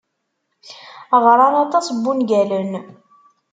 Ɣran 1.23 1.55
aṭas 1.63 1.87
n 1.91 1.99
wungalen. 2.03 2.71